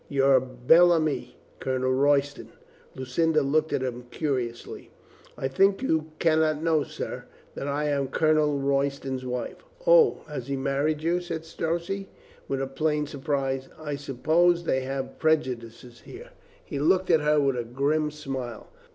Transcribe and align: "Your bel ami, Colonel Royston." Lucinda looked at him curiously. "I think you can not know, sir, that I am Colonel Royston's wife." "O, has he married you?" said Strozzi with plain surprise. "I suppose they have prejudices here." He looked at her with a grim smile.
"Your 0.09 0.39
bel 0.39 0.91
ami, 0.91 1.37
Colonel 1.59 1.91
Royston." 1.93 2.49
Lucinda 2.95 3.43
looked 3.43 3.71
at 3.71 3.83
him 3.83 4.05
curiously. 4.09 4.89
"I 5.37 5.47
think 5.47 5.83
you 5.83 6.09
can 6.17 6.39
not 6.39 6.63
know, 6.63 6.81
sir, 6.81 7.25
that 7.53 7.67
I 7.67 7.85
am 7.89 8.07
Colonel 8.07 8.57
Royston's 8.57 9.23
wife." 9.27 9.57
"O, 9.85 10.21
has 10.27 10.47
he 10.47 10.55
married 10.57 11.03
you?" 11.03 11.21
said 11.21 11.45
Strozzi 11.45 12.07
with 12.47 12.73
plain 12.73 13.05
surprise. 13.05 13.69
"I 13.77 13.95
suppose 13.95 14.63
they 14.63 14.79
have 14.85 15.19
prejudices 15.19 15.99
here." 16.01 16.31
He 16.65 16.79
looked 16.79 17.11
at 17.11 17.21
her 17.21 17.39
with 17.39 17.55
a 17.55 17.63
grim 17.63 18.09
smile. 18.09 18.69